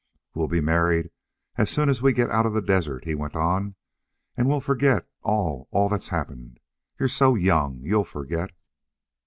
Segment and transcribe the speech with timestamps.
[0.33, 1.11] "We'll be married
[1.57, 3.75] as soon as we get out of the desert," he went on.
[4.35, 6.59] "And we'll forget all all that's happened.
[6.99, 7.81] You're so young.
[7.83, 8.49] You'll forget."